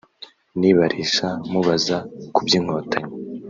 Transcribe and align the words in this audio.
nibarisha 0.59 1.27
mubaza 1.51 1.97
ku 2.33 2.39
by’Inkotanyi 2.45 3.11